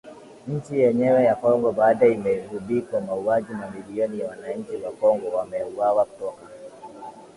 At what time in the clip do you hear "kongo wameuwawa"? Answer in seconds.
4.91-6.05